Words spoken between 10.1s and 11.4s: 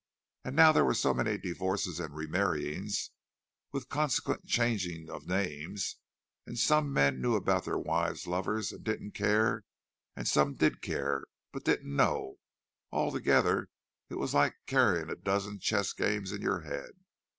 and some did care,